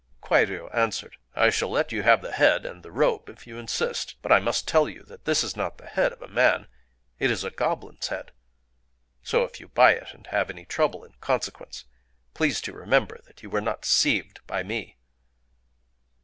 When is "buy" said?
9.67-9.91